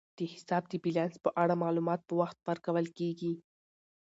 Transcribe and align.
د 0.17 0.19
حساب 0.33 0.63
د 0.67 0.73
بیلانس 0.83 1.15
په 1.25 1.29
اړه 1.41 1.55
معلومات 1.63 2.01
په 2.05 2.13
وخت 2.21 2.37
ورکول 2.47 2.87
کیږي. 2.97 3.33